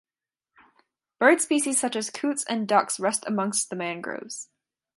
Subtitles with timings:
[1.19, 4.49] Bird species such as Coots and ducks rest amongst the mangroves.